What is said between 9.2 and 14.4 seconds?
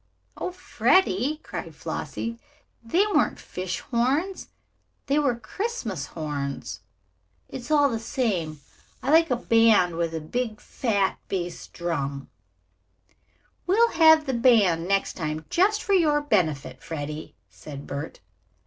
a band, with a big, fat bass drum." "We'll have the